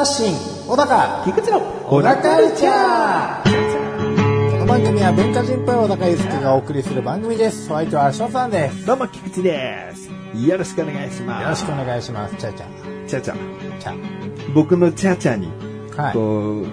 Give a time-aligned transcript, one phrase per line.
[0.00, 0.34] 発信
[0.66, 7.70] 小高菊池の小高カルチャーこの番組は文化人っぽい小高祐介がお送りする番組です。
[7.70, 8.86] お相手は翔さんです。
[8.86, 10.08] どうも、菊池です。
[10.42, 11.42] よろしくお願いします。
[11.42, 12.36] よろしくお願いします。
[12.36, 13.34] チャチャちゃちゃ。
[13.78, 15.48] チャ僕のちゃちゃに、
[15.94, 16.14] はい。
[16.14, 16.66] こう、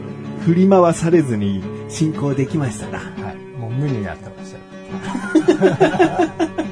[0.44, 3.00] 振り回されずに進行できましたな。
[3.00, 3.36] はい。
[3.60, 6.64] もう無になってましたよ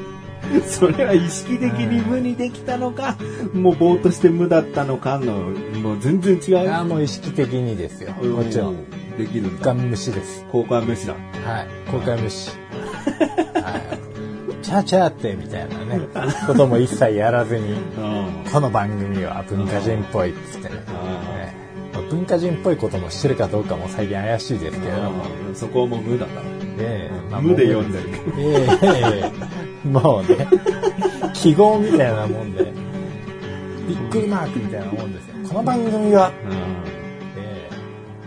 [0.67, 3.17] それは意識的に無にできたのか、
[3.53, 5.33] もうぼーっとして無だったのかの、
[5.81, 6.63] もう全然違う。
[6.63, 9.17] いやもう意識的にですよもちろんうん。
[9.17, 9.65] できるんだ。
[9.65, 11.13] ガン無視です交換無視だ。
[11.13, 11.19] は
[11.61, 12.51] い公開無視
[13.53, 13.77] は
[14.61, 16.01] いチャチャってみたいなね
[16.47, 18.51] ことも一切やらずにうん。
[18.51, 21.55] この番組は文化人っぽいっつってねね
[22.09, 26.54] 文化人っぽいこともしてるかどうかも最近怪しいですけれども、うんそこはもう無だから。
[26.77, 28.09] ええまあ無で読んでる。
[28.37, 29.31] え
[29.83, 30.47] えもうね、
[31.33, 32.71] 記号みたいなもんで、
[33.87, 35.35] びっくりマークみたいなもんですよ。
[35.47, 36.31] この番組は、
[37.37, 37.69] え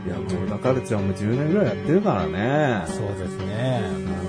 [0.07, 2.91] いや、もう、だからちゃんも10年ぐらいやってるからねえ。
[2.91, 3.83] そうですね。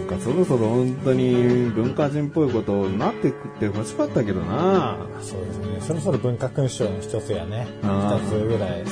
[0.07, 4.97] なんかそろそろ本当に文化人っぽいことになってくって欲しかったけどな。
[5.21, 5.65] そうですね。
[5.81, 8.83] そろそろ文化勲章の一つやね、ああ二つぐらい、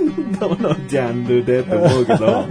[0.40, 2.44] どのジャンルでって思うけど、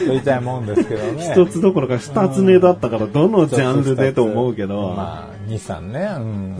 [0.00, 1.32] 取りたいもんですけどね。
[1.32, 6.56] 一つどころか二つ目だったからどのジャンルでと思うけど、まあ、2、3ね、うん。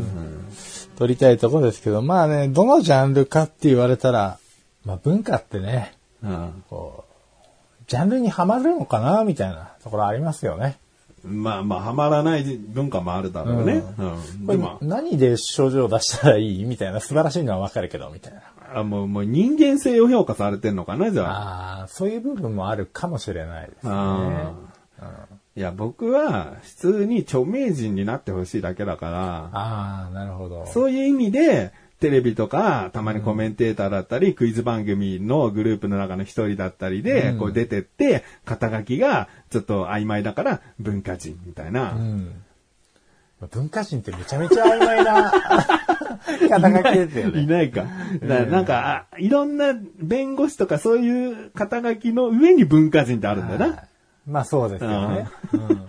[0.96, 4.38] 取りたいとこですけど、まあね、どのジャンルかって言われたら、
[4.84, 10.78] まあ文化ってね、うんこう、ジャンルにはまるのかなみたいなところありますよね。
[11.24, 13.82] まあまあ、はまらない文化もあるだろうね。
[13.98, 18.42] うんでも何で症状を出したらいいみたいな素晴らしいのはわかるけど、みたいな。
[18.74, 21.80] あもう、もう人間性を評価されてんのかな、じゃあ。
[21.80, 23.92] ああ、そういう部分もあるかもしれないですね。
[23.92, 24.52] あ
[25.54, 30.66] いや、僕は普通に著名人になってほしいだけだから、ああ、なるほど。
[30.66, 41.92] そういう意味で、テレビとか、たまにコメンテーターだったり、クイズ番組のグループの中の一人だったりで、こう出てって、肩書きがちょっと曖昧だから、文化人みたいな。
[41.92, 42.42] うん。
[43.52, 45.32] 文化人ってめちゃめちゃ曖昧な
[46.48, 47.40] 肩書きですよね。
[47.42, 47.84] いないか。
[48.20, 53.84] だなんか、あいろんな弁護士とかそういう肩書きの上に文化人ってあるんだよな。
[54.26, 55.28] まあそうですよね。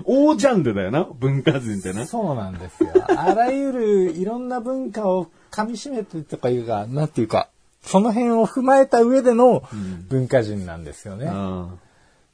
[0.06, 2.06] 大ジャンルだよな、文化人ってな。
[2.06, 2.90] そうなんですよ。
[3.08, 7.50] あらゆるいろんな文化を噛み締めてとかいうか、なんていうか、
[7.84, 9.64] その辺を踏まえた上での
[10.10, 11.28] 文化人なんですよね。
[11.28, 11.80] うん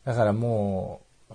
[0.06, 1.34] だからもう、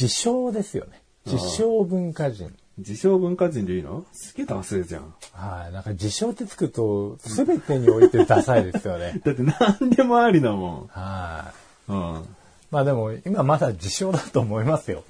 [0.00, 1.02] 自称ですよね。
[1.26, 2.50] 自称文化人。
[2.78, 4.06] 自称文化人でいいの？
[4.12, 5.14] すげえダセえじゃん。
[5.32, 5.72] はい。
[5.72, 9.20] なんか自称ってつくと、すべてにおいてダサいですよね。
[9.22, 9.42] だって
[9.78, 11.52] 何でもありだもは
[11.88, 11.92] い。
[11.92, 11.94] ん。
[11.94, 12.24] うん。
[12.70, 15.04] まあでも、今まだ自称だと思いますよ。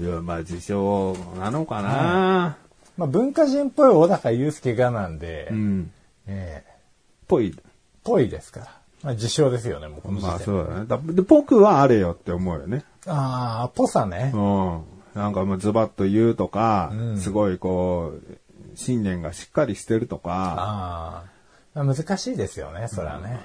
[0.00, 2.56] いや、まあ自称なのかな、
[2.96, 5.90] まあ文化人っぽい小高祐介がなんで、うん。
[6.26, 6.72] ええ
[7.28, 7.56] ぽい。
[8.04, 8.66] ぽいですから。
[9.02, 10.86] まあ自称ですよね、もうこの時点まあそうだね。
[10.86, 12.84] だで、僕はあれよって思うよね。
[13.06, 14.38] ああ、ぽさねう。
[14.38, 14.82] ん。
[15.14, 21.24] なんかもうズバッと言うとか、うんすごいこう、信念がしっかりしてるとか、あ
[21.74, 23.40] あ難しいですよね、それはね。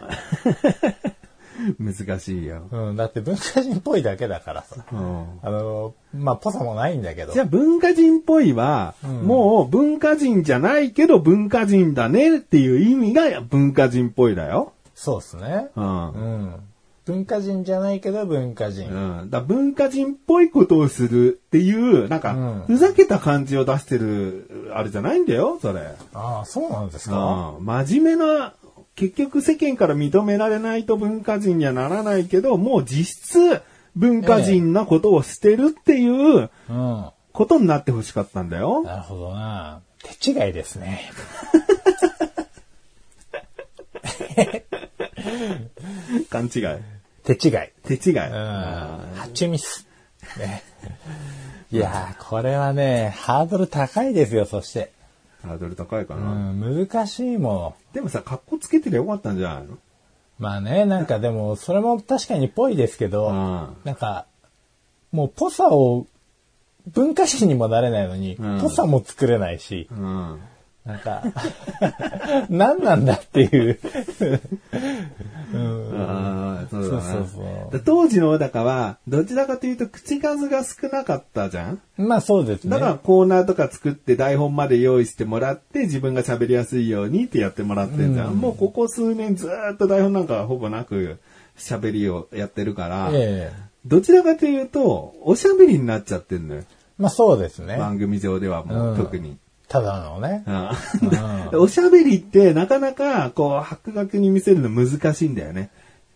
[1.80, 2.68] 難しいよ。
[2.72, 4.86] うん、だって文化人っぽいだけだからさ。
[4.92, 5.26] うん。
[5.42, 7.34] あの、まあ、ぽさもないんだけど。
[7.34, 14.74] じゃあ文化人っぽいは、もう文化人じゃないけど文化人だねっていう意味が文化人っぽいだよ。
[14.96, 15.68] そうですね。
[15.76, 16.12] うん。
[16.12, 16.56] うん。
[17.06, 18.90] 文化人じゃないけど文化人。
[18.90, 25.80] うん、だ文化人っぽいことをするっていう、なんか、うんふざけた感じを出してる、あれじゃないんだよ、それ。
[26.14, 27.56] ああ、そうなんですか？
[27.60, 28.56] うん、真面目な、
[28.98, 33.62] 結局世間から認められないと文化人にはならないけど、もう実質
[33.96, 37.06] 文化人なことをしてるっていううん。
[37.32, 38.82] ことになってほしかったんだよ。
[38.82, 39.84] なるほどな。
[40.24, 41.12] 手違いですね。
[46.32, 46.50] 勘違い。
[47.24, 47.52] 手違い。
[47.84, 48.16] 手違い。
[48.16, 48.22] うん。
[48.34, 49.86] ハチミス。
[50.40, 50.64] ね。
[51.72, 54.97] いやー、これはね、ハードル高いですよ、そして。
[55.48, 56.52] ハードル高いかうな。
[56.52, 57.76] ん、難しいもの。
[57.94, 59.78] でもさ、格好つけてりゃよかったんじゃないの？
[60.40, 64.26] まあね、なんかでも、それも確かにぽいですけど、うんなんか、
[65.12, 66.06] もうぽさを、
[66.94, 70.40] 文化人にもなれないのに、うんぽさも作れないし、うん。
[70.86, 71.24] なんか、
[72.50, 73.80] 何なんだっていう。
[76.90, 77.02] だな。
[77.02, 81.80] そうそうそうで当時の小高は、どちらかというと口数が少なかったじゃん？
[81.98, 82.72] まあそうですね。
[82.72, 88.36] だからコーナーとか作って台本まで用意してもらって自分が喋りやすいようにってやってもらってんじゃん。
[88.36, 91.20] もうここ数年ずーっと台本なんかほぼなく
[91.58, 96.56] 喋りをやってるから、ええどちらかというと、おしゃべりになっちゃってんの？
[96.56, 96.64] よ。
[96.98, 97.78] まあそうですね。
[97.78, 99.38] 番組上ではもう、うん特に。
[99.70, 100.44] ただのね。
[101.54, 105.70] うん おしゃべりってなかなかこう白学に見せるの難しいんだよね。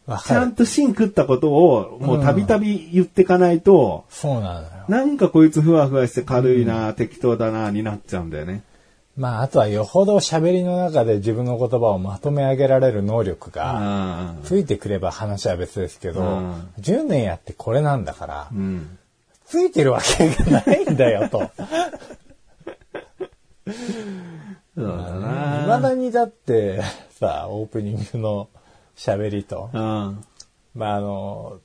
[0.07, 4.67] ちゃんと芯食ったことをもうたびたび言ってかないと、そうなのよ。
[4.87, 8.63] なんかこいつふわふわして軽いな、適当だな、になっちゃうんだよね。
[9.15, 14.35] まああとはよほど喋りの中で自分の言葉をまとめ上げられる能力が。
[14.43, 18.97] ついてくれば話は別ですけど、うん10年やってこれなんだから、うん。
[19.45, 21.51] ついてるわけがないんだよと。
[24.75, 25.65] そうだいな。
[25.67, 26.81] まだにだって
[27.19, 28.47] さ、オープニングの
[28.95, 30.23] 喋りと、うん。
[30.75, 31.59] まああの、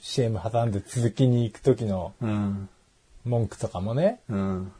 [0.00, 2.68] CM 挟んで続きに行く時のうん。
[3.24, 4.72] 文句とかもね、うん。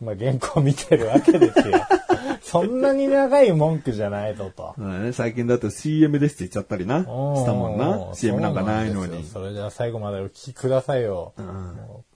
[0.00, 1.80] まあ原稿見てるわけですよ。
[2.42, 4.74] そんなに長い文句じゃないぞと。
[5.12, 7.00] 最近だと CM ですって言っちゃったりな。
[7.00, 8.14] したもんな。
[8.14, 11.32] CM なんかないのにそれじゃあ最後までお聞きくださいよ。
[11.38, 11.42] う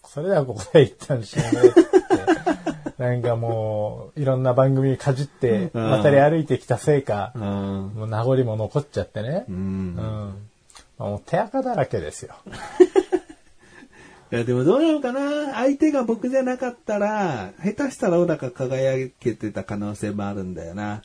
[0.06, 1.96] それではここで一旦 CM ですって。
[2.98, 7.42] なんかもう、いろんな番組にかじってうん渡り歩いてきたせいか、うん。
[7.42, 9.44] もう名残も残っちゃってね。
[9.48, 9.94] ううん。
[9.94, 9.96] ん。
[10.98, 12.34] まあもう手垢だらけですよ。
[14.32, 15.54] いや、でもどうなのかな？
[15.54, 21.02] 相手が僕じゃなかったら、下手したら小高輝けてた可能性もあるんだよな。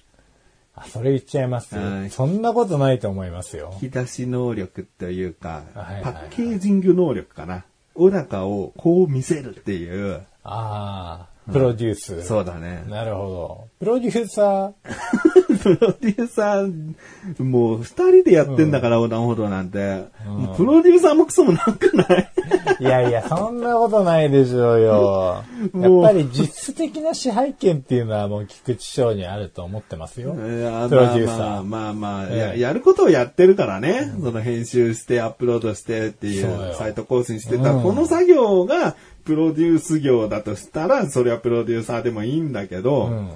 [0.73, 3.71] あ、それ言っちゃいますよはいそんなことないと思いますよ。
[3.81, 7.65] 引き出し能力というか、はいはいパッケージング能力かな。
[7.93, 10.21] 小高をこう見せるっていう。
[10.43, 12.23] ああ、プロデュース。
[12.23, 12.83] そうだね。
[12.87, 13.67] なるほど。
[13.79, 20.05] プロデューサー、プロデューサー、もう二人でやってんだから、横断歩道なんて。
[20.25, 22.31] もうプロデューサーもクソもなくない？
[22.79, 25.43] いやいや、そんなことないでしょうよ。
[25.73, 30.33] やっぱり実質的な支配権っていうのはもう菊池翔にあると思ってますよ。
[30.33, 34.13] プロデューサーまあまあまあ、ええややることをやってるからね。
[34.21, 43.31] その編集してアップロードしてっていそうサイト更新してた、うんこの作業がプロデュース業だとしたら、それはプロデューサーでもいいんだけど、うん。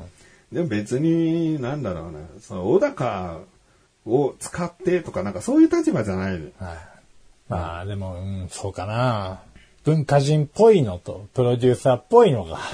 [0.51, 3.39] でも別に、なんだろうな、その小高
[4.05, 6.33] を使ってとかなんかそういう立場じゃない。
[6.33, 6.41] はい。
[7.47, 9.41] まあでも、うん、そうかな。
[9.83, 12.59] 文化人っぽいのと、プロデューサーっぽいのが。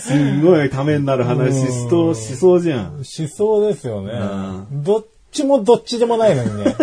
[0.00, 3.04] すんごいためになる話しそう、しそうじゃん。
[3.04, 4.84] しそうですよねう。
[4.84, 6.76] どっちもどっちでもないのにね。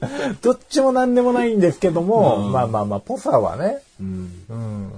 [0.42, 3.78] どっちも何でもないんですけども、うんまあまあまあ、ポサはね。
[4.00, 4.44] うん。
[4.48, 4.92] うん。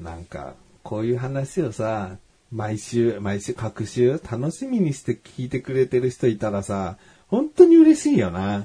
[0.00, 2.12] なんか、こういう話をさ、
[2.50, 6.96] 毎週、毎週、各週、楽しみにして聞いてくれてる人いたらさ、
[7.28, 8.64] 本当に嬉しいよな。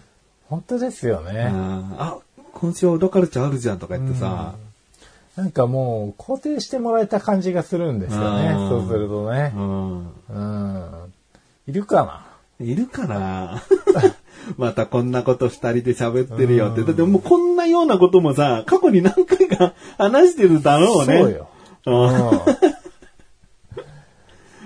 [0.49, 1.49] 本当ですよね。
[1.51, 2.17] うんあ、
[2.53, 4.55] 今週は小田カルチャーあるじゃんとか言ってさ、
[5.35, 8.49] なんかもう、肯定してもらえた感じがするんですよね。
[8.51, 9.59] うんそうするとねう。
[9.59, 10.07] ん。
[10.29, 11.13] うん。
[11.67, 12.05] いるか
[12.59, 12.65] な？
[12.65, 13.63] いるかな？
[14.57, 16.83] またこんなこと二人で喋ってるよって。
[16.83, 21.19] だってもうこんなようなこともさ、過去に何回か話してるだろうね。
[21.19, 21.49] そうよ。
[21.85, 21.91] う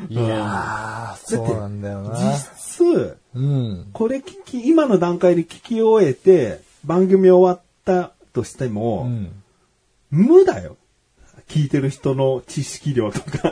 [0.09, 0.13] ん。
[0.13, 2.15] いやー、そうなんだよな。
[2.15, 3.89] 実質、うん。
[3.93, 9.43] これ聞き、今の段階で聞き終えて、番組終わったとしても、うん。
[10.11, 10.77] 無だよ。
[11.47, 13.51] 聞いてる人の知識量とか、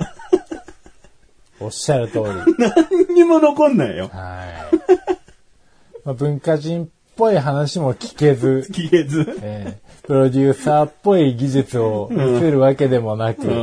[1.59, 2.23] おっしゃる通り。
[2.59, 4.09] 何にも残んないよ。
[4.13, 4.74] はい。
[6.05, 9.37] まあ、文化人っぽい話も聞けず、 聞けず。
[9.41, 13.55] えープロデューサーっぽい技術を見せるわけでもなく、うん。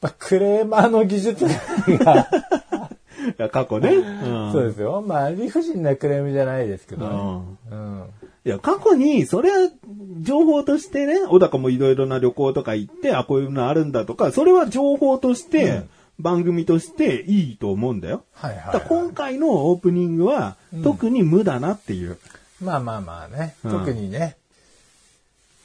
[0.00, 1.52] まあ、クレーマーの技術が、
[3.30, 3.90] いや過去ね。
[3.90, 5.04] うんそうですよ。
[5.06, 7.14] まあ、理不尽なクレームじゃないですけどね。
[7.70, 8.04] うんうん。
[8.44, 9.70] いや、過去に、それは、
[10.20, 15.82] 情報としてね、小高もいろいろな旅行とか行って、あ、こういうのあるんだとか、それは情報として、
[16.18, 18.24] 番組としていいと思うんだよ。
[18.32, 22.18] はいはい、だから今回のオープニングは、特に無だなっていう。
[22.60, 23.54] まあまあまあね。
[23.64, 24.36] うん特にね。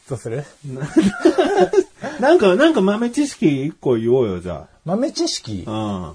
[0.10, 0.44] どうする？
[2.20, 5.64] なんか、なんか豆知識一個言おうよ、じゃ豆知識？
[5.68, 6.14] あ。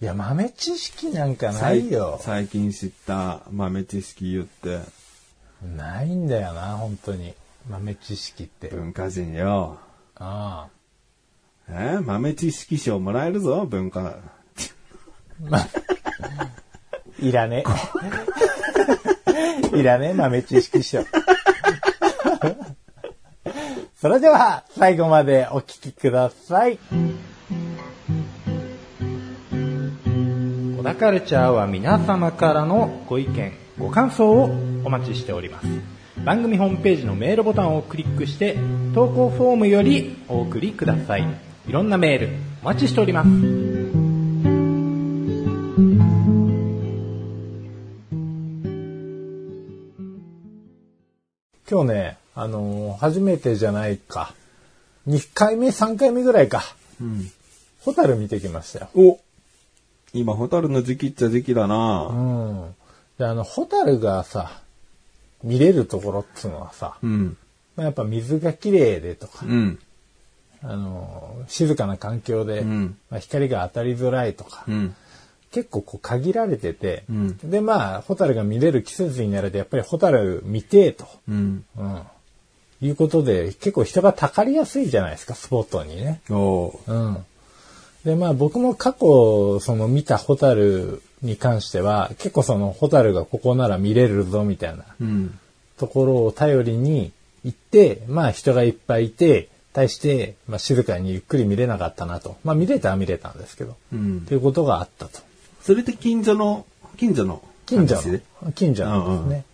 [0.00, 1.54] いや、豆知識なんかうん。
[1.54, 2.18] ないよ。
[2.22, 4.80] 最近知った豆知識言って、
[5.76, 7.34] ないんだよな、本当に。
[7.68, 8.68] 豆知識って。
[8.68, 9.78] 文化人よ。
[10.16, 10.68] あ
[11.68, 14.00] え豆知識賞もらえるぞ、文化。
[14.06, 14.36] あ。
[15.40, 15.66] まあ、
[17.20, 17.64] いらね
[19.72, 19.76] え。
[19.76, 21.02] いらねえ、豆知識賞。
[23.96, 26.78] それでは、最後までお聞きください。
[30.78, 34.44] 小田カルチャーは皆様からのご意見、ご感想を
[34.84, 35.66] お待ちしております。
[36.24, 38.56] 番組ホームページのメールボタンをクリックして、
[38.94, 41.45] 投稿フォームよりお送りください。
[41.68, 42.28] いろんなメール、
[42.62, 43.28] お待ちしております。
[51.68, 54.32] 今日ね、あのー初めてじゃないか。
[55.08, 56.62] 2回目、3回目ぐらいか。
[57.00, 57.30] うん。
[57.80, 58.88] ホタル見てきましたよ。
[58.94, 59.18] お
[60.12, 62.04] 今、ホタルの時期っちゃ時期だうな。
[62.04, 62.74] ん。
[63.18, 64.60] で、あの、ホタルがさ、
[65.42, 67.36] 見れるところっつうのはさ、うん。
[67.74, 69.78] まあやっぱ水が綺麗でとか、うん。
[70.62, 74.94] あのー静かな環境で、うんまあ、光が当たりづらいとか、うん。
[75.52, 81.64] 結構こう限られてて、うんで、まあ、ホタルが見れる季節になると、やっぱりホタル見てえと、うん。
[81.76, 82.02] うん。
[82.82, 86.20] いうことで、結構人がたかりやすいじゃないですか、スポットにね。
[86.30, 87.24] おーうん。
[88.04, 95.38] で、まあ僕も過去、その見たホタルに関しては、結構そのホタルがここなら見れるぞ、みたいなうん。
[95.78, 97.12] ところを頼りに
[97.44, 102.38] 行って、まあ人がいっぱいいて、対して、まあ静かにゆっくり見れなかったなと。
[102.44, 105.20] まあ見れたは見れたんですけど、うんということがあったと。
[105.60, 106.64] それって近所の、
[106.96, 109.44] 近所の近所の、近所なんですね。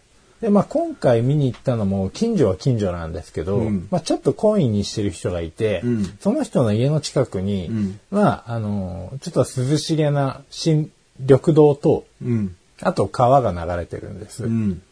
[0.40, 12.54] で、まあ今回見に行ったのも、近所は近所なんですけど、うんまあちょっと懇意にしてる人がいて、うんその人の家の近くに、うんまああの、ちょっと涼しげな新緑道と、うん。
[12.80, 14.44] あと川が流れてるんです。
[14.44, 14.82] うん。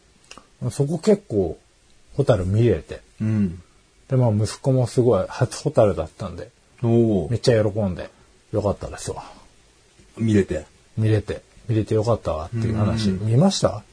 [0.71, 1.57] そこ結構、
[2.15, 2.99] ホタル見れて。
[4.11, 4.17] うん。
[4.17, 6.49] で、まあ息子もすごい初ホタルだったんで、
[6.81, 8.09] めっちゃ喜んで、
[8.51, 9.23] よかったですわ。
[10.17, 10.65] 見れて。
[10.97, 13.09] 見れて、見れてよかったわっていう話。
[13.09, 13.83] 見ました？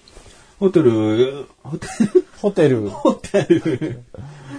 [0.58, 2.88] ホテル、ホテル、ホテル。
[2.90, 4.02] ホテル、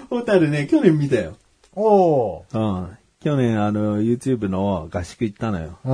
[0.09, 1.35] ホテルね、去年見たよ。
[1.75, 2.57] おー。
[2.57, 2.97] うん。
[3.21, 5.77] 去年、あの、YouTube の合宿行ったのよ。
[5.83, 5.93] う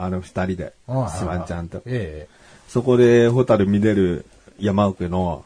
[0.00, 0.72] あの二人で。
[0.88, 1.82] うんシワンちゃんと。
[1.84, 2.26] え
[2.68, 4.24] そこでホタル見れる
[4.58, 5.44] 山奥の。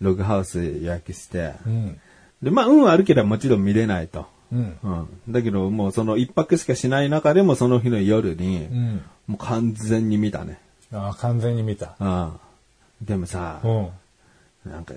[0.00, 1.54] ログハウス予約して。
[1.66, 2.00] うん。
[2.42, 4.26] で、まあ、運悪ければもちろん見れないと。
[4.52, 4.78] うん。
[4.82, 5.08] うん。
[5.32, 9.02] だけど、もうその一泊しかしない中でもその日の夜に、うん。
[9.26, 10.58] もう完全に見たね。
[10.92, 11.96] ああ、完全に見た。
[12.00, 13.06] うん。
[13.06, 14.70] でもさ、うん。
[14.70, 14.94] なんか、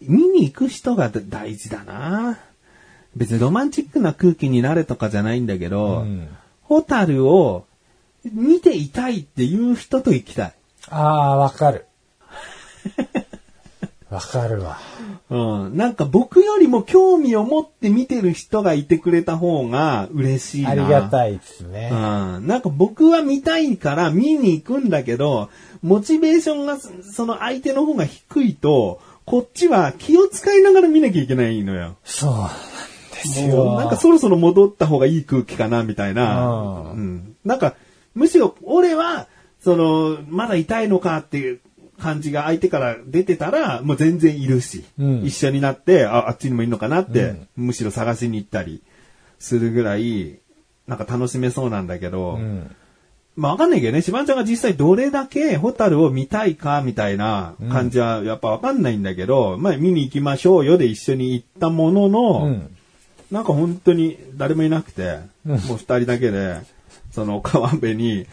[0.00, 2.38] 見に行く人が大事だな。
[3.14, 6.28] 別にロマンチックな空気になれとかじゃないんだけど、うん
[6.72, 7.66] ホタルを
[8.24, 10.54] 見ていたいっていう人と行きたい。
[10.88, 11.02] あ
[11.32, 11.84] あ、わかる。
[14.12, 14.78] わかるわ。
[15.30, 15.76] うん。
[15.76, 20.70] なんか僕よりも興味を持って見てる人がいてくれた方が嬉しいな。
[20.70, 21.10] ありがい。
[21.10, 21.88] たいですね。
[21.90, 22.46] うん。
[22.46, 25.48] なんか僕は見たいから見に行くんだけど、
[25.82, 31.96] モチベーションがそその相手の方が低いと、こっちは気を使いながら見なきゃいけないのよ。
[32.04, 32.48] そうなん
[33.12, 33.72] ですもよ。
[33.74, 36.46] うなんかそろそろ戻った方がいい空気かな、みたいな。
[36.46, 37.36] うんうん。
[37.44, 37.76] なんか、
[38.14, 39.28] むしろ俺は、
[39.60, 41.60] その、まだ痛いのかっていう
[42.02, 45.24] 感じが相手から出てたら、もう全然いるし、うん。
[45.24, 47.48] 一緒になって、あ、あっちにもいるのかなって、うん。
[47.56, 48.82] むしろ探しに行ったり
[49.38, 50.38] するぐらい、
[50.88, 52.74] なんか楽しめそうなんだけど、うん。
[53.36, 62.76] まあわかんないけどね、シバンちゃんが実際どれだけホタルを見たいかみたいな感じはやっぱわかんないんだけど、まあ見に行きましょうよで一緒に行ったものの、うん。
[63.30, 66.58] なんか本当に誰もいなくて、もう二人だけで、
[67.12, 68.26] その川辺に、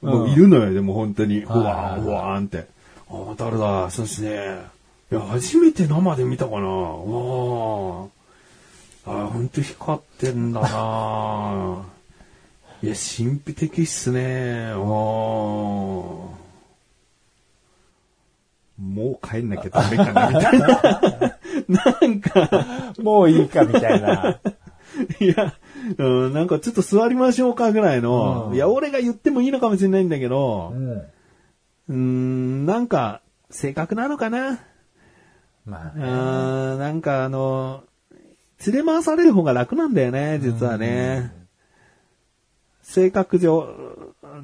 [0.00, 2.75] もういるのよ、でも本当に、ふわーんふわーんって。
[3.10, 4.76] あ、誰だ、そうですね。
[5.12, 6.58] いや、初めて生で見たかな。
[6.58, 8.08] うわー
[9.06, 11.84] あ、本当光ってんだな
[12.82, 14.72] いや、神秘的っすね。
[14.72, 16.36] わー
[18.78, 21.38] もう帰んなきゃダメかな、みたいな。
[21.68, 24.38] なんか、もういいかみたいな。
[25.20, 25.54] いや、
[25.98, 31.02] うん、なんかちょっと座りましょうかぐらいの、うんいや、俺が言ってもいいのかもしれないんだけどう、ん。
[31.88, 34.50] うーん、なんか、正確なのかな？
[34.50, 34.58] う
[35.66, 36.04] まあね。
[36.04, 37.84] ーん、なんかあの、
[38.66, 41.32] 連れ回される方が楽なんだよね、実はね。
[42.82, 43.68] 性格上、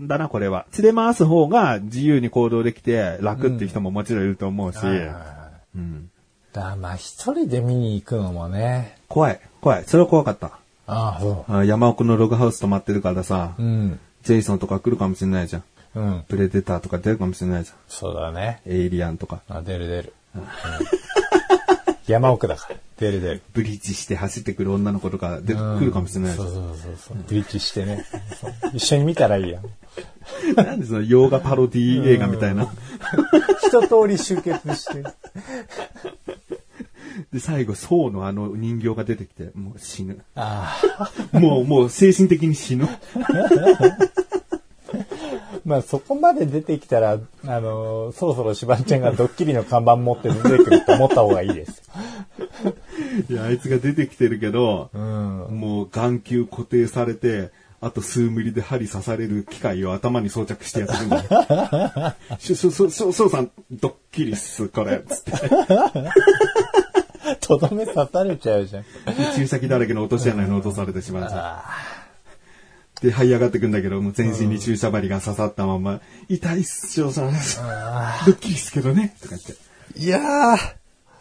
[0.00, 0.66] だな、これは。
[0.78, 4.78] 連れ回す方が自由に行動できて楽っていう人ももちろんいると思うし、
[5.74, 6.10] うん
[6.52, 8.98] だまあ一人で見に行くのもね。
[9.08, 9.84] 怖い、怖い。
[9.84, 10.58] それは怖かった。
[10.86, 13.62] ああ、そあ山奥のログハウス泊まってるからさ、う。
[13.62, 14.00] うん。
[14.22, 15.62] ジェイソンとか来るかもしれないじゃん。
[15.94, 16.24] うん。
[16.28, 17.76] プレデターとか出るかもしれないじゃん。
[17.88, 18.60] そうだね。
[18.66, 19.42] エイリアンとか。
[19.48, 20.12] あ、出る出る。
[20.34, 20.42] うん
[22.06, 22.76] 山奥だから。
[22.98, 23.42] 出る出る。
[23.52, 26.44] ブリッジして走ってくる女の子とか出てうん来るかもしれないじゃ。
[26.44, 27.16] そうんそうそうそう。
[27.28, 28.04] ブリッジしてね。
[28.74, 29.64] 一緒に見たらいいやん。
[30.56, 32.72] なんでその洋画パロディ映画みたいな。
[33.66, 35.04] 一通り集結して。
[37.32, 40.22] で、最後、ソウのあの人形が出てきて、もう死ぬ。
[40.34, 40.80] あ
[41.32, 42.88] もう、もう精神的に死ぬ。
[45.64, 45.68] あ。
[45.68, 51.82] まあそこまで出てきたら、あの、そろそろしばんちゃんがドッキリの看板持って出てくると思った方がいいです。
[53.28, 55.02] いや、あいつが出てきてるけど、うん。
[55.50, 57.50] もう眼球固定されて、
[57.80, 62.14] あと数ミリで針刺される機械を頭に装着してやってるんだよ。
[62.38, 65.02] ししししそうさん、ドッキリっす、これ。
[65.08, 65.32] つって。
[67.40, 68.84] とどめ刺されちゃうじゃん。
[69.34, 71.62] 注射器だらけの落とし穴に落とされてしまうじゃん。
[73.02, 77.32] で、這い上がってくんだけど、もう全身に注射針が刺さったまま、痛いっす、翔さん。
[77.32, 79.16] ドッキリっすけどね。
[79.20, 79.56] とか言って。
[79.98, 80.58] いやー、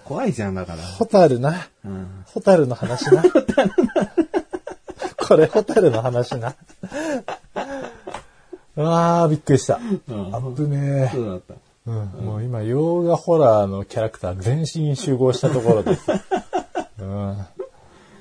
[0.06, 0.84] 怖いじゃん、だから。
[0.84, 1.68] ホタルな。
[1.84, 2.24] うん。
[2.26, 3.24] ホタルの話な。
[5.18, 6.56] これホタルの話な。
[8.76, 9.80] うわー、びっくりした。
[10.10, 11.10] うんあぶねえ。
[11.12, 11.56] そうだった。
[11.88, 11.96] うん、
[12.26, 16.04] もう今、洋画ホラーのキャラクター全身集合したところです。
[17.02, 17.46] うん。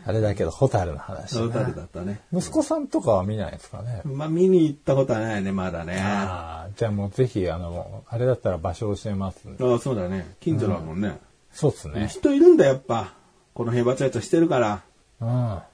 [0.05, 1.41] あれだけど、ホタルの話な。
[1.41, 2.21] そうだったね。
[2.33, 4.03] 息子さんとかは見ないですかね？
[4.05, 6.01] まあ、見に行ったことはないね、まだね。
[6.01, 9.65] あああ、じゃあもうぜひ、あの、あれだったら場所教えますんで。
[9.65, 10.35] あ、そうだね。
[10.41, 11.19] 近所だもんね。
[11.53, 12.09] そうっすね。
[12.09, 13.13] 人いるんだ、やっぱ。
[13.55, 14.83] この辺バチャバチャしてるから。
[15.21, 15.29] うん。
[15.29, 15.65] あ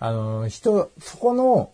[0.00, 1.70] の、人、そこの、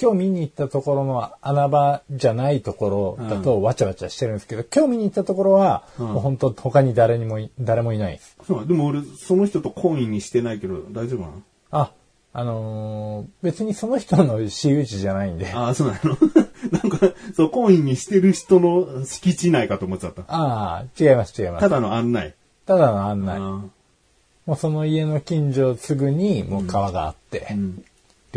[0.00, 8.36] 今日見に行ったところの穴場じゃないところだとわちゃわちゃしてるんですけど、今日見に行ったところは、うんもう本当他に誰にもい、誰もいないです。
[8.46, 11.42] そう、でも俺、その人と懇意にしてないけど、大丈夫なの？
[11.70, 11.92] あ、
[12.34, 15.50] あのー別にその人の私有地じゃないんで。
[15.52, 16.16] あああ、そうなの？
[16.70, 20.24] なんか、そう、懇意にしてる人の敷地内かと思っちゃった。
[20.28, 21.60] あー、違います、違います。
[21.60, 22.34] ただの案内。
[22.66, 23.36] ただの案内。
[23.38, 27.84] あもうその家の近所すぐにもう川があって、ーうん。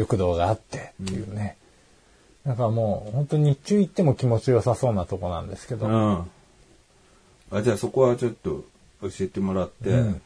[0.02, 1.58] 緑道があってっていうね。
[2.46, 5.88] なんかもう本当に日中行っても気持ちよさそうなとこなんですけど。
[5.88, 6.32] うん。
[7.52, 8.64] あ、じゃあそこはちょっと
[9.02, 9.90] 教えてもらって。
[9.90, 10.22] うん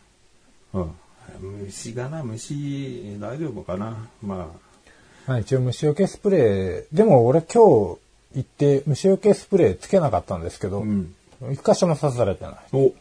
[0.73, 0.91] うん。
[1.65, 4.07] 虫がな、虫、大丈夫かな？
[4.21, 4.51] ま
[5.25, 7.63] まあ一応虫除けスプレー、でも俺今
[7.95, 7.99] 日
[8.35, 10.81] 行って虫除けスプレーつけなかったんですけど、あ。
[10.81, 11.13] うん。
[11.51, 12.55] 一箇所も刺されてない。
[12.73, 12.93] お、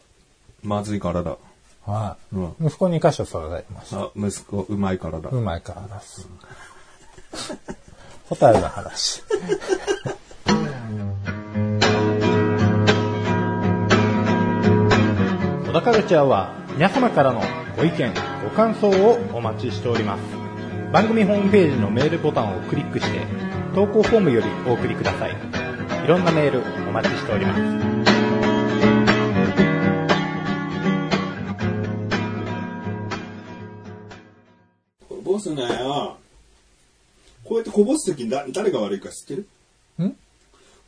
[0.63, 1.37] まずいからだ。
[1.85, 2.35] はい。
[2.35, 2.55] うん。
[2.67, 3.99] 息子に一箇所刺されてました。
[3.99, 5.29] あ、息子、うまいからだ。
[5.29, 6.29] うまいからです。
[8.29, 9.21] ホタルの話。
[15.67, 17.41] 小田カルチャーは皆様からの
[17.75, 20.21] ご意見、ご感想をお待ちしております。
[20.93, 23.25] 番組ホームページのメールボタンをクリックして、
[23.73, 25.31] 投稿フォームよりお送りください。
[26.03, 28.02] いろんなメールお待ちしております。
[35.33, 36.17] ボスねよ。
[37.43, 39.47] こうやってこぼすときにだ誰が悪いか知ってる？
[40.05, 40.15] ん？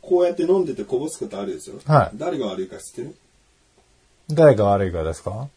[0.00, 1.80] こうやって飲んでてこぼすことあるでしょ？
[1.84, 3.16] はい誰が悪いか知ってる？
[4.30, 5.48] 誰が悪いかですか？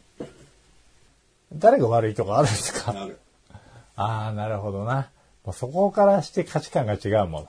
[1.54, 2.91] 誰が悪いとかあるんですか？
[2.99, 3.19] ある。
[3.95, 5.10] ああ、なるほどな。
[5.45, 7.47] もうそこからして価値観が違うもの。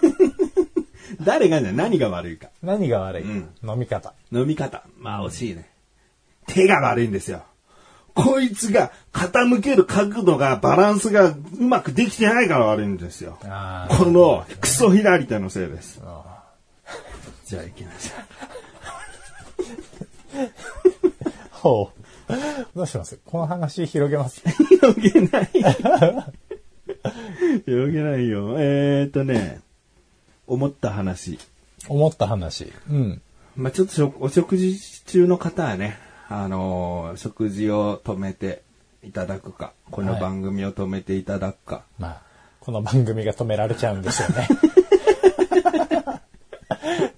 [1.24, 2.48] 誰がね、何が悪いか。
[2.62, 4.12] 何が悪い、うん飲み方。
[4.32, 4.84] 飲み方。
[4.98, 5.70] まあ惜しいね。
[6.46, 7.44] 手が悪いんですよ。
[8.14, 13.38] こいつが傾ける角度がバランスがうまくできてないから悪いんですよ。
[13.40, 13.46] こ
[14.06, 16.00] のクソ左手のせいです。
[17.44, 18.24] じゃあ行きなさい。
[21.50, 22.00] ほう。
[22.74, 23.18] どうします？
[23.24, 24.42] この話広げます？
[24.68, 25.50] 広げない。
[27.66, 28.56] 広げないよ。
[28.58, 29.60] えーっとね、
[30.46, 31.38] 思った話。
[31.88, 32.72] 思った話。
[32.90, 33.20] うん。
[33.56, 35.98] まあちょっとしょお食事中の方はね、
[36.28, 38.62] あのー食事を止めて
[39.02, 41.84] いただくか、このはい番組を止めていただくか。
[41.98, 42.22] まあ、
[42.60, 44.48] この番組が止められちゃうんですよね。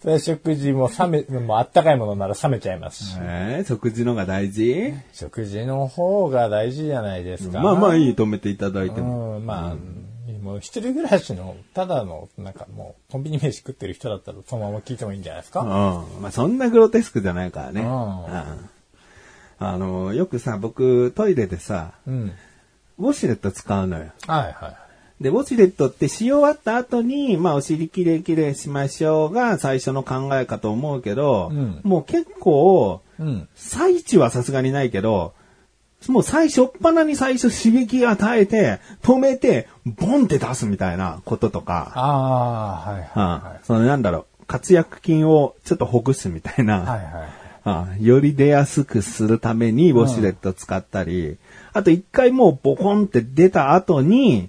[0.03, 3.17] それ食事も冷め、もうあったかいものなら冷めちゃいますし。
[3.21, 4.93] えー食事のが大事？
[5.13, 7.61] 食事の方が大事じゃないですか。
[7.61, 9.39] まあまあいい、止めていただいても。
[9.39, 9.77] うん、まあ、
[10.43, 15.61] もう一人暮らしの、ただの、なんかもう、コンビニ飯食ってる人だったら、そのまま聞いてもいいんじゃないですか。
[15.61, 15.69] うん。
[16.23, 17.83] まあそんなグロテスクじゃないからね。
[17.83, 18.71] うんうん
[19.59, 22.33] あの、よくさ、僕トイレでさ、うん。
[22.99, 24.13] ウォシュレット使うのよ。
[24.27, 24.69] はいは
[25.21, 25.23] い。
[25.23, 33.49] で、ウォシュレットってし終わった後に、まあ、お尻きれいきれいしましょうが最初の考えかと思うけど、うんもう結構、うん。
[33.55, 35.33] 最中はさすがにないけど、
[36.09, 46.79] もう最初っ端に最初刺激与えて、止めて、ボンって出すみたいなこととか、ああ、はいはいうんはそのなんだろう、活躍筋をちょっとほぐすみたいな、い。
[46.81, 47.29] はいはい。
[47.67, 51.37] うんより出やすくするためにウォシュレット使ったり、
[51.73, 54.49] あと一回もうボコンって出た後に、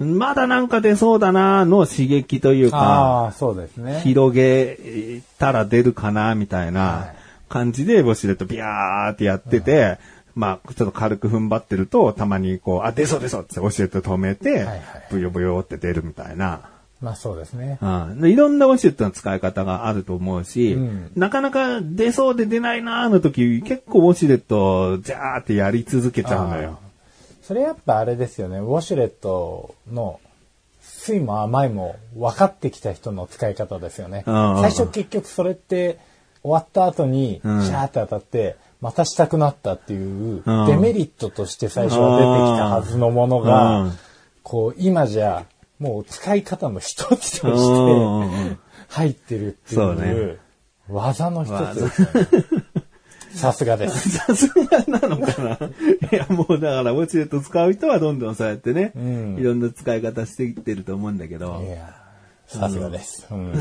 [0.00, 4.00] まだなんか出そうだなの刺激というか、ああ、そうですね。
[4.00, 7.12] 広げたら出るかなみたいな
[7.48, 9.98] 感じでウォシュレットビャーってやってて、
[10.34, 14.82] まあ、ちょっと軽く踏ん張ってると、たまにこう、あ、出そう出そうってウォシュレット止めて、はい。
[15.12, 16.73] ブヨブヨって出るみたいな。
[17.04, 17.78] まあそうですね。
[17.82, 26.78] うん、でいろんなウォシュレットの使い方があると思うし、うんなかなか出そうで出ないなーの時、結構ウォシュレット、ジャーってやり続けちゃうのよ。
[27.42, 28.58] それやっぱあれですよね。
[28.58, 30.18] ウォシュレットの
[30.80, 34.24] 酸いも甘いも分かってきた人の使い方ですよね。
[34.26, 35.98] うん最初結局それって
[36.42, 43.92] 終わった後にシうんャーって当たって、またしたくなったっていううんデメリットとして最初は出てきたはずのものが、うん
[44.44, 45.46] こう今じゃ
[45.78, 48.58] もう使い方の一つとしてん。
[48.88, 50.08] 入ってるってそうね。
[50.08, 50.38] いう
[50.88, 51.80] 技の一つ。
[51.82, 52.44] ですよね。
[53.34, 54.10] さすがです。
[54.10, 55.58] さすがなのかな。
[56.12, 59.36] いや、もうだから、ウォシュレット使う人はどんどんそうやってね、うん。
[59.36, 61.60] いろんな使い方していってると思うんだけど。
[61.66, 61.96] い、や、
[62.46, 63.26] さすがです。
[63.30, 63.54] うん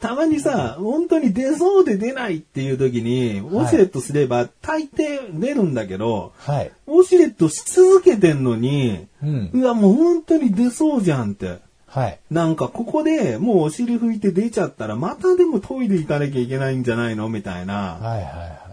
[0.00, 6.72] たまにさ、本当に出そうで出ないっていう時に、ウォシュレットすれば大抵出るんだけど、はい。
[6.86, 11.58] ウォシュレットし続けてんのに、うんうわ、もう本当に出そうじゃんって。
[11.86, 12.18] はい。
[12.30, 17.28] なんかここでもうお尻拭いて出ちゃったらまたでもトイレ行かなきゃいけないんじゃないの？
[17.28, 17.98] みたいな。
[18.00, 18.66] はいはいは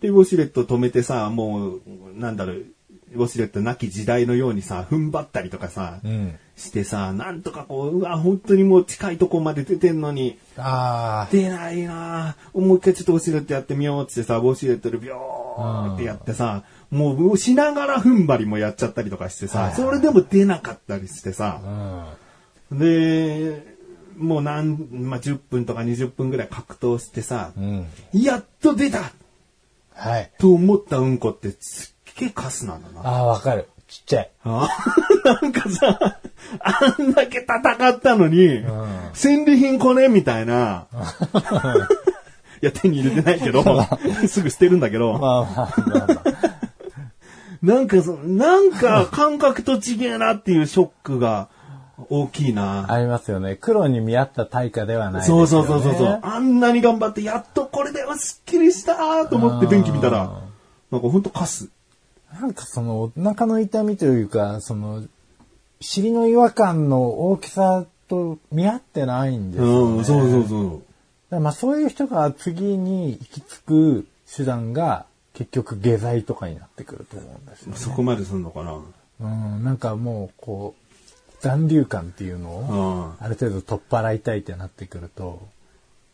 [0.00, 1.80] で、ウォシュレット止めてさ、もう、
[2.16, 2.64] なんだろう、
[3.14, 6.08] ウォシュレットなき時代のようにさ、踏ん張ったりとかさ、い。
[6.08, 6.38] うん。
[6.56, 22.14] してさ、なんとかこう、うわ、本当にもう近いとこまで出てんのに、あ出ないなぁもう一回ちょっとウォシュレットやってみようってさ、ウォシュレットでビョーってやってさ、もうしながら踏ん張りもやっちゃったりとかしてさ、それでも出なかったりしてさあ。
[22.70, 22.78] う、ん。
[22.78, 23.76] で、
[24.18, 27.86] もう何、まあ、10分とか20分ぐらい格闘してさ、うん。
[28.12, 29.12] やっと出た
[29.94, 30.30] はい。
[30.38, 33.08] と思ったうんこってすっげえカスなんだな。
[33.08, 33.68] ああ、わかる。
[33.88, 34.30] ちっちゃい。
[34.44, 34.68] あ
[35.42, 36.18] なんかさ、
[36.60, 38.64] あんだけ戦ったのに、ん
[39.12, 40.86] 戦利品こねみたいな。
[42.62, 43.64] いや、手に入れてないけど、
[44.28, 46.60] すぐ捨てるんだけど、まあまあまあまあ。
[47.62, 51.48] なんかそ、なんか感覚と違えなっていうショックが
[52.08, 52.86] 大きいな。
[52.92, 53.56] ありますよね。
[53.56, 55.46] 黒に見合った対価ではないですよね。
[55.46, 56.20] そうそうそうそうそう。
[56.22, 60.30] あんなに頑張って、やっとこれではすっきりしたーと思って電気見たら、
[60.90, 61.70] なんかほんとカス。
[62.32, 65.04] なんかそのお腹の痛みというか、その、
[65.80, 69.96] 尻の違和感の大きさと見合ってないんですよ、ね。
[69.98, 70.82] うん、そうそうそ
[71.30, 71.40] う。
[71.40, 77.72] まあそういう人が次に行き着く手段が結局下剤とかになってくると思うんですよ。
[77.76, 78.80] そこまですんのかな。
[79.20, 80.90] うん、なんかもうこう
[81.40, 83.24] 残留感っていうのをうん。
[83.24, 85.40] ある程度取っ払いたいってなってくると、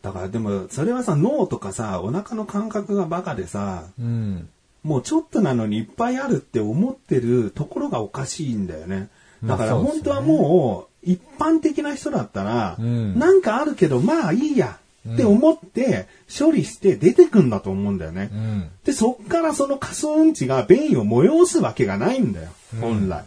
[0.01, 4.49] だからでも、それはさ、脳とかさ、お腹の感覚がバカでさ、うん、
[4.87, 9.09] もうちょっとなのにいっぱいあるって思ってるところがおかしいんだよね。
[9.43, 13.19] だから本当はもう、一般的な人だったら、うん。
[13.19, 14.79] なんかあるけど、まあいいや
[15.13, 18.29] って思って、処理して出てくんだと思うんだよね。
[18.33, 23.25] うん、で、そっからその仮想うんちが便意を催すわけがないんだよ、本来。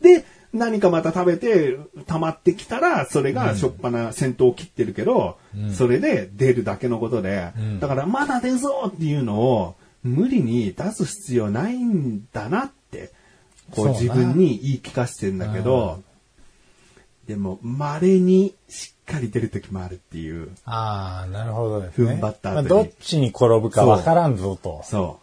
[0.00, 5.36] で、何かまた食べて溜まってきたら、それがしょっぱな先頭を切ってるけど、
[5.74, 7.80] それで出るだけのことで、ん。
[7.80, 13.12] だからまだ出そうっていうのを無理に出す必要ないんだなって、
[13.70, 16.02] こう自分に言い聞かせてんだけど、
[17.26, 20.50] でも稀にしっかり出る時もあるっていう。
[20.64, 22.14] ああ、なるほどですね。
[22.14, 24.82] 踏ん張った後にまあ、どっちに転ぶかわからんぞと。
[24.84, 25.20] そ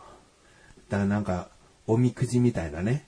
[0.87, 0.91] う。
[0.91, 1.49] だからなんか、
[1.87, 3.05] おみくじみたいなね。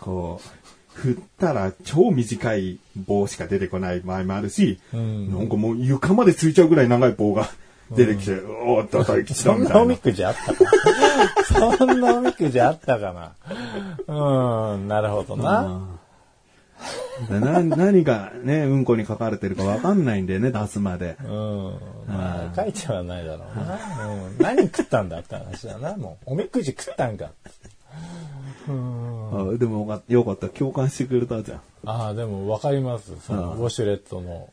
[0.00, 7.48] こう、振ったら超短い棒しか出てこない場合もあるし、んなんかもう床までついちゃうぐらい長い棒が
[7.90, 10.12] 出てきて、おーっと大吉そんなおみだみたいな。
[10.12, 13.12] くじあったかなそんなおみくじあったか
[14.08, 15.62] なうん、なるほどな。
[15.62, 15.94] うん
[17.30, 21.16] な何がね、うんこに書かれてるかわかんないんだよね、出すまで。
[21.24, 21.78] うん。
[22.08, 24.06] まあ、書いてはないだろうな。
[24.08, 26.32] うん、何食ったんだって話だな、もう。
[26.32, 27.30] おみくじ食ったんか。
[28.68, 29.50] うん。
[29.54, 30.48] あでもよかった。
[30.48, 31.60] 共感してくれたじゃん。
[31.86, 33.12] ああ、でもわかります。
[33.20, 34.50] その、うんウォシュレットの。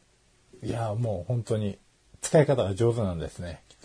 [0.63, 1.77] いや、もう本当に、
[2.21, 3.61] 使い方が上手なんですね。
[3.67, 3.77] きっ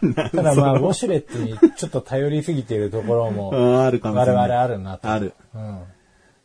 [0.00, 4.48] とねただまあ、ウォシュレットにちょっと頼りすぎているところも、あ あるかもしれない。
[4.48, 5.08] 我々あるなと。
[5.10, 5.34] ある。
[5.54, 5.82] うん。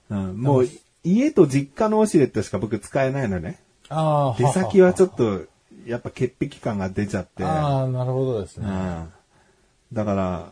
[0.09, 0.67] うん、もう、
[1.03, 3.59] 家と実家のオシュレットしか僕使えないのね。
[3.89, 5.39] ああ、出先はちょっと。
[5.39, 5.45] と、
[5.85, 7.43] やっぱ潔癖感が出ちゃって。
[7.45, 8.67] ああ、なるほどですね。
[8.67, 9.13] うん。
[9.93, 10.51] だから、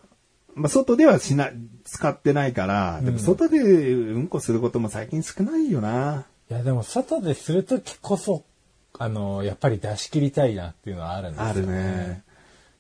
[0.53, 1.49] まあ、外ではしな、
[1.83, 6.25] 使ってないから、でも外でうんこすることも最近少ないよな。
[6.49, 8.45] いや、でも外でするときこそ、
[8.99, 12.23] あの、やっぱり出し切りたいなっていうのはあるんですよ、あるね。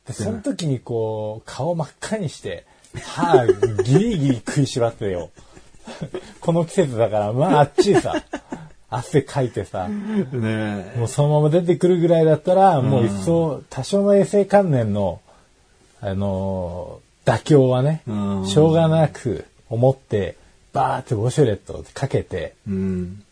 [0.07, 2.65] で、その時にこう、顔真っ赤にして、
[3.03, 3.45] 歯
[3.83, 5.31] ギリギリ食いしばってよ。
[6.41, 8.23] この季節だから、まああっちいさ、
[8.89, 15.21] 汗かいてさ、ねもうそのまま出てくるぐらいだったら、もう一層、多少の衛生観念の、
[16.01, 20.37] あのー妥協はね、うんしょうがなく思って、
[20.73, 23.23] バーってウォシュレットをかけて、うん。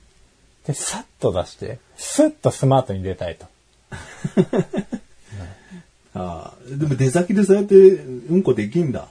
[0.67, 3.45] で、さっと出して、スッとスマートに出たいと。
[6.15, 9.07] ああ、でも出先でそうやってうんこできんだ。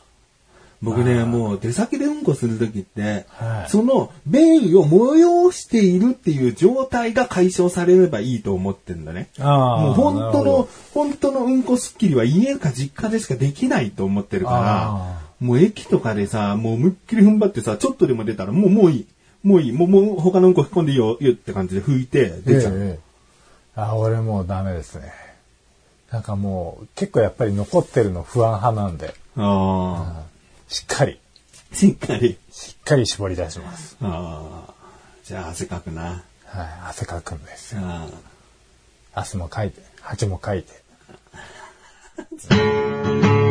[0.81, 9.29] 僕ね、もう出先でうんこするときって、はいその便意を催しているっていう状態が解消されればいいと思ってんだね。
[9.39, 19.07] あもう本当の本当のうんこスッキリは家か実家でしかできないと思ってるあから、もう駅とかでさ、もう思いっきり踏ん張ってさ、ちょっとでも出たらもうもういい。
[19.43, 19.73] もういい。
[19.73, 22.75] もう、もう他のうんこ吹き込んでいいよ、いいよって感じで拭いて出ちゃう。
[22.77, 23.13] ええ
[23.75, 25.13] あ、俺もうダメですね。
[26.11, 30.25] なんかもう、結構やっぱり残ってるの不安派なんで、あ
[30.69, 31.19] しっかり、
[31.73, 32.39] あ、しっかり。
[32.51, 33.97] しっかり絞り出します。
[34.03, 34.75] ああ、
[35.25, 36.23] じゃあ汗かくな。
[36.45, 37.81] はい、汗かくんですよ。
[37.83, 38.07] あ
[39.15, 40.83] 汗もかいて、吐きもかいて。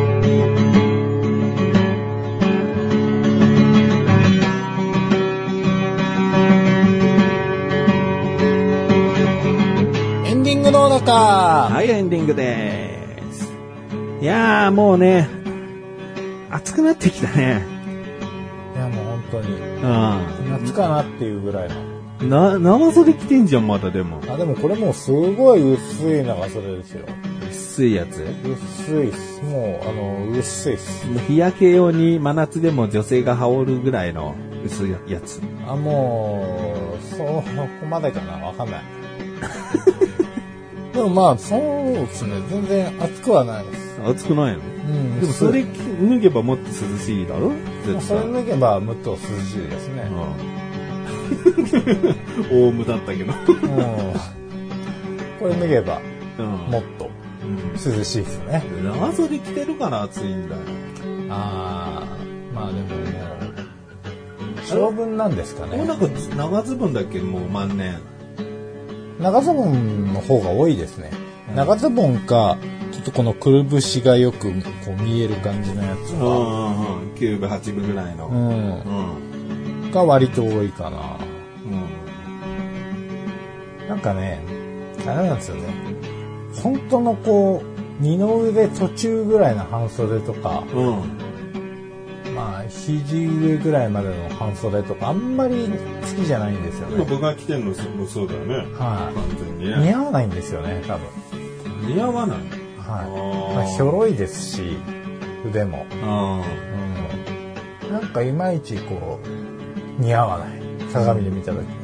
[11.02, 11.12] ンディングの中
[11.74, 12.98] はい、エンディングで
[13.32, 13.52] す。
[14.20, 15.28] いやー、もうね、
[16.50, 17.62] 暑くなってきたね。
[18.74, 19.80] いやもう本当に、う
[20.50, 21.74] 夏かなっていうぐらいの。
[22.26, 22.30] ん。
[22.30, 24.20] な、長袖着てんじゃん、まだでも。
[24.28, 27.06] あ、でもこれもうすごい薄い長袖ですよ。
[27.50, 28.24] 薄いやつ？
[28.44, 29.42] 薄いっす。
[29.42, 31.06] もう、あの、薄いっす。
[31.26, 35.40] 日焼け用に真夏でも女性が羽織るぐらいの薄いやつ。
[35.66, 36.44] あ、も
[36.96, 37.42] う、そこ
[37.90, 38.82] までかなわかんない。
[41.02, 41.60] でもまあ、そう
[41.94, 42.40] ですね。
[42.48, 44.00] 全然暑くはないです。
[44.06, 44.60] 暑くないの？
[44.60, 44.62] う
[44.92, 47.50] んでもそれ脱げばもっと涼しいだろ？
[47.50, 47.54] ま
[47.98, 50.08] あそれ脱げばもっと涼しいですね。
[52.50, 52.62] うん。
[52.66, 53.32] オウムだったけど。
[53.32, 53.38] うん。
[55.40, 56.00] これ脱げば
[56.38, 57.10] うんもっと
[57.74, 58.62] 涼しいですね。
[58.84, 60.60] 長袖着てるから暑いんだよ。
[61.30, 62.16] ああ、
[62.54, 62.94] まあでもも
[64.62, 65.86] う、性分なんですかねもう。
[65.86, 67.18] なんか長ズボンだっけ？
[67.20, 67.96] もう万年。
[69.22, 71.10] 長ズボンの方が多いですね。
[71.54, 72.58] 長ズボンか、
[72.90, 77.14] ちょっとこのくるぶしがよくこう見える感じのやつが、うんうんうん。
[77.14, 78.26] 9分、8分ぐらいの。
[78.26, 78.34] うう
[79.84, 79.88] ん。
[79.88, 81.16] ん、が割と多いかな。
[83.80, 83.88] うん。
[83.88, 84.40] なんかね、
[85.06, 85.62] あれなんですよね。
[86.62, 91.21] 本当のこう、二の腕途中ぐらいの半袖とか、うん。
[92.72, 96.96] まあ、肘上ぐらいまでの半袖とか、あんまり好きじゃないんですよね。
[96.96, 98.56] 今僕が着てるのもそうだよね。
[98.74, 99.68] は完全にい。
[99.68, 99.76] ね。
[99.86, 101.06] 似合わないんですよね、多分。
[101.94, 102.38] 似合わない。
[102.38, 103.54] はい。
[103.56, 104.76] まあ、ひょろいですし、
[105.46, 105.86] 腕も。
[106.02, 106.42] あ
[107.88, 107.92] うん。
[107.92, 110.62] なんかいまいちこう、似合わない。
[110.92, 111.82] 鏡で見た時に。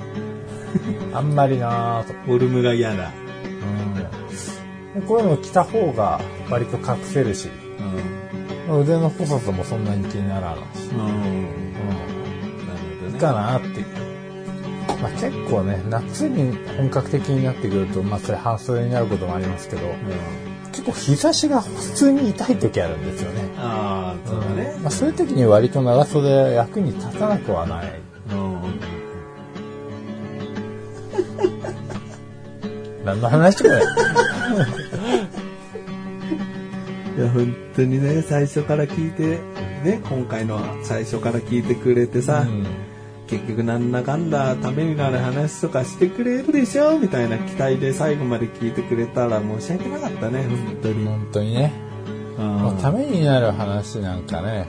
[1.14, 2.12] あんまりなぁと。
[2.12, 2.16] あ。
[2.26, 3.10] フォルムが嫌だ。
[4.94, 5.00] うん。
[5.00, 6.20] でこういうの着た方が
[6.50, 7.48] 割と隠せるし、
[7.78, 8.47] うん。
[8.68, 10.90] まあ腕の細さもそんなに気にならないし。
[10.90, 11.00] うん。
[13.12, 13.18] うん。
[13.18, 13.86] かなっていう。
[15.00, 19.94] まあ結構ね、夏に本格的になってくると、まあそれ半袖になることもありますけど、うん。
[20.70, 23.48] 結構日差しが普通に痛い時あるんですよね。
[23.56, 24.78] ああ、そうだね。
[24.82, 28.00] まあそういう時に割と長袖は役に立たなくはない。
[28.30, 28.58] うん。
[33.04, 33.80] 何の話これ。
[37.18, 39.40] いや、本当にね、最初から聞いて、
[39.82, 42.64] ね、今回の最初から聞いてくれてさ、うん
[43.26, 51.04] 結局なんだかんだためになる話とかしてくれるでしょみたいな期待で最後まで聞いてくれたら申し訳なかったね、本当に。
[51.04, 51.72] 本当にね。
[52.38, 54.66] もうためになる話なんかね。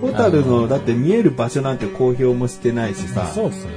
[0.00, 3.72] ホタルの、だって見える場所なんて公表もしてないしさ、そうですね。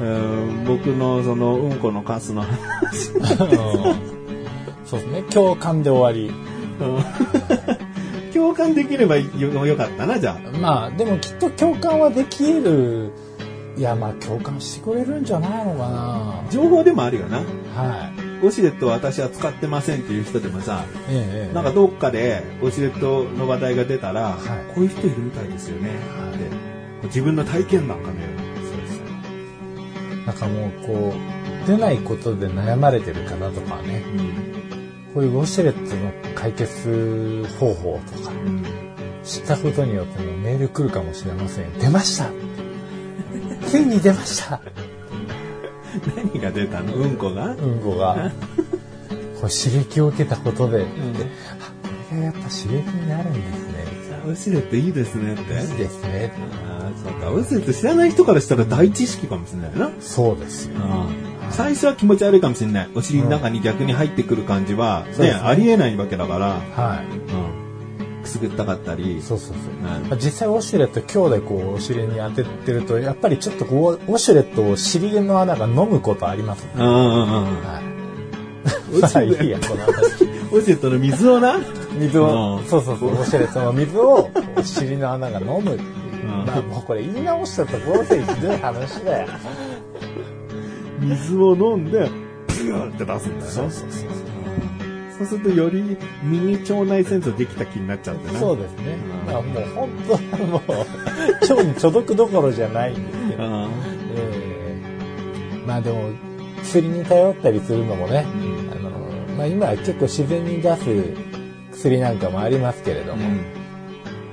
[0.00, 4.20] うん僕のそのうんこのカスの話、うん
[4.86, 5.22] そうですね。
[5.30, 6.49] 共感で終わり。
[8.32, 9.24] 共感できればよ
[9.66, 10.58] よかったな、じゃあ。
[10.58, 13.12] まあ、でもきっと共感はできる。
[13.76, 16.34] いや、まあ共感してくれるんじゃないのかな。
[16.50, 17.38] 情報でもあるよな。
[17.38, 17.42] は
[18.16, 18.30] い。
[18.42, 28.40] ウォシュレット私は使ってませんっていう人でもさ、ええええなんかどっかでウォシュレットの話題が出たら、はいこういう人いるみたいですよねはい自分の体験談かね。
[30.26, 34.02] なんかもうこう、出ないことで悩まれてる方とかね、
[35.14, 38.32] こういうウォシュレットの解決方法とか、
[39.24, 41.72] 知ったことによってもメール来るかもしれません。
[41.78, 42.30] 出ました
[43.66, 44.60] ついに出ました
[46.16, 46.94] 何が出たの？
[46.94, 48.30] うんこが、うんこが。
[49.40, 53.80] これ刺激を受けたことで、あ、これがやっぱ刺激になるんですね。
[54.26, 55.42] ウォシュレットいいですねって。
[55.42, 56.32] いいですね。
[56.68, 57.30] ああ、そうか。
[57.30, 59.90] ウォシュレット知らない人からしたら大知識かもしれないな。
[60.00, 60.74] そうですよ。
[61.50, 62.90] 最初は気持ち悪いかもしれない。
[62.94, 67.60] お尻の中に逆に入ってくる感じは、ね、ねありえないわけだから、はうん
[68.22, 69.20] くすぐったかったり。
[69.22, 70.12] そうそうそう。
[70.12, 76.72] うん実際ウォシュレット強でこうお尻に当ててると、やっぱりちょっとこう、ウォシュレットを尻の穴が飲むことありますね。
[76.76, 77.62] うんうんうん。
[77.62, 79.00] はい。
[79.00, 80.30] まあいいや、この話。
[80.52, 81.58] オシェットの水をな。
[81.98, 86.26] 水をう、んそうそうそう、ウォシュレットの水をお尻の穴が飲むっていう。
[86.26, 89.28] んまあもうこれ言い直したところでひどい話だよ。
[91.00, 92.08] 水を飲んで、
[92.46, 93.50] プーって出すんだよね。
[93.50, 94.10] そうそうそう。
[95.18, 95.82] そうするとより
[96.22, 98.38] ミニ腸内センスできた気になっちゃってな。
[98.38, 98.94] そうですね。
[98.94, 100.70] うんだからもう本当はもう、
[101.52, 103.44] 腸に届くどころじゃないんですけど。
[103.44, 103.52] うん。
[103.62, 103.68] え
[104.16, 106.10] えまあでも、
[106.62, 108.26] 薬に頼ったりするのもね、
[108.72, 108.90] あの、
[109.36, 110.84] まあ今は結構自然に出す
[111.72, 113.22] 薬なんかもありますけれども、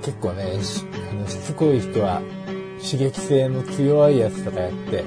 [0.01, 2.21] 結構ね、しあのしつこい人は
[2.82, 5.03] 刺激性の強いやつとかやって、で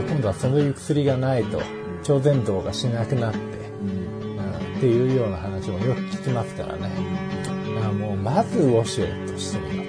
[0.00, 1.60] 今度はそういう薬がないと、
[2.02, 4.78] 超伝導がしなくなって、うん。
[4.78, 6.90] っていうような話もよく聞きますからね。
[7.74, 9.86] だからもうまずウォシュレットしてみよう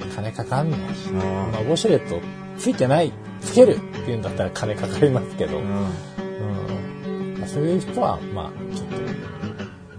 [0.00, 0.14] と。
[0.14, 2.20] 金かかんないし、あまあ、ウォシュレット
[2.58, 7.36] ついてない、つけるっていうんだったら金かかりますけど、うん。
[7.38, 8.96] まあ、そういう人は、まあ、ちょっと、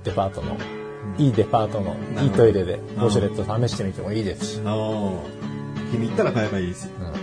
[0.03, 0.57] デパートの、
[1.17, 4.59] いいデパートのいいトイレでウォシュレット試してみてもいいですし。
[5.91, 6.87] 気に入ったら買えばいいし。
[6.99, 7.22] うん。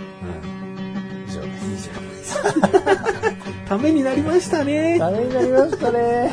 [3.67, 4.97] ためになりましたね。
[4.99, 6.31] ダメになりましたね。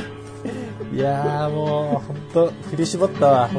[0.92, 3.50] いやーもう、ほんと、振り絞ったわ。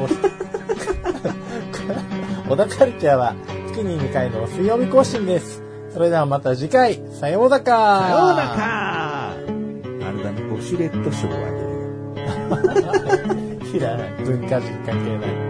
[2.48, 3.34] 小田カルチャーは
[3.68, 5.62] 月に2回の水曜日更新です。
[5.92, 11.70] それではまた次回、さようだかさようなかあれだね、ウォシュレット賞をあげるよ。
[13.74, 14.10] いらない。
[14.24, 15.49] 文化人関係ない。